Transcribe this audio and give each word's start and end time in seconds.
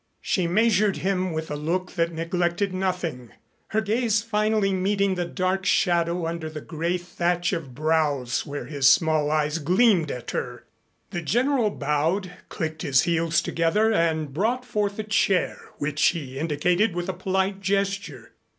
She 0.19 0.47
measured 0.47 0.97
him 0.97 1.31
with 1.31 1.51
a 1.51 1.55
look 1.55 1.91
that 1.91 2.11
neglected 2.11 2.73
nothing, 2.73 3.33
her 3.67 3.81
gaze 3.81 4.23
finally 4.23 4.73
meeting 4.73 5.13
the 5.13 5.25
dark 5.25 5.63
shadow 5.63 6.25
under 6.25 6.49
the 6.49 6.59
gray 6.59 6.97
thatch 6.97 7.53
of 7.53 7.75
brows 7.75 8.43
where 8.43 8.65
his 8.65 8.89
small 8.89 9.29
eyes 9.29 9.59
gleamed 9.59 10.09
at 10.09 10.31
her. 10.31 10.65
The 11.11 11.21
General 11.21 11.69
bowed, 11.69 12.31
clicked 12.49 12.81
his 12.81 13.03
heels 13.03 13.43
together 13.43 13.93
and 13.93 14.33
brought 14.33 14.65
forward 14.65 14.97
a 14.97 15.03
chair, 15.03 15.59
which 15.77 16.03
he 16.07 16.39
indicated 16.39 16.95
with 16.95 17.07
a 17.07 17.13
polite 17.13 17.59
gesture. 17.61 18.33